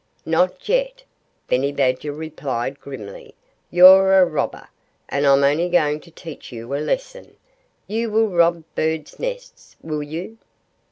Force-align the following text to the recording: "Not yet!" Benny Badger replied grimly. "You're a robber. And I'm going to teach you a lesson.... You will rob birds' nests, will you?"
"Not 0.25 0.67
yet!" 0.67 1.03
Benny 1.47 1.71
Badger 1.71 2.11
replied 2.11 2.79
grimly. 2.79 3.35
"You're 3.69 4.19
a 4.19 4.25
robber. 4.25 4.67
And 5.07 5.27
I'm 5.27 5.41
going 5.41 5.99
to 5.99 6.09
teach 6.09 6.51
you 6.51 6.73
a 6.73 6.79
lesson.... 6.81 7.35
You 7.85 8.09
will 8.09 8.29
rob 8.29 8.63
birds' 8.73 9.19
nests, 9.19 9.75
will 9.83 10.01
you?" 10.01 10.39